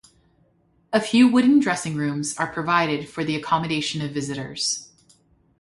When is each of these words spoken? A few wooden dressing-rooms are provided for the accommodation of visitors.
A 0.91 0.99
few 0.99 1.27
wooden 1.27 1.59
dressing-rooms 1.59 2.35
are 2.39 2.51
provided 2.51 3.07
for 3.07 3.23
the 3.23 3.35
accommodation 3.35 4.01
of 4.01 4.09
visitors. 4.11 4.89